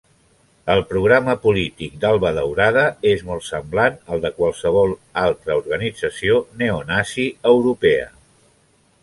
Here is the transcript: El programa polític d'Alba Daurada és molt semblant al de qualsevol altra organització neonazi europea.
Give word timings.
El 0.75 0.79
programa 0.91 1.33
polític 1.43 1.99
d'Alba 2.05 2.31
Daurada 2.37 2.85
és 3.11 3.21
molt 3.27 3.45
semblant 3.49 3.99
al 4.15 4.25
de 4.25 4.33
qualsevol 4.39 4.97
altra 5.27 5.59
organització 5.61 6.41
neonazi 6.65 7.29
europea. 7.55 8.11